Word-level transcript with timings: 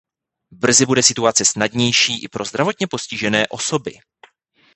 Brzy 0.51 0.85
bude 0.85 1.03
situace 1.03 1.45
snadnější 1.45 2.23
i 2.23 2.27
pro 2.27 2.45
zdravotně 2.45 2.87
postižené 2.87 3.47
osoby. 3.47 3.99